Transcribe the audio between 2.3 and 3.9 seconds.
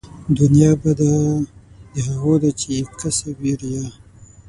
ده چې يې کسب وي ريا